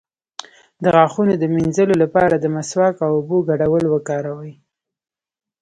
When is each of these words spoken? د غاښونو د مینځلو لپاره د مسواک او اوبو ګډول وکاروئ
د 0.81 0.83
غاښونو 0.95 1.33
د 1.37 1.43
مینځلو 1.55 1.95
لپاره 2.03 2.35
د 2.37 2.45
مسواک 2.55 2.95
او 3.05 3.11
اوبو 3.17 3.37
ګډول 3.49 3.83
وکاروئ 3.89 4.53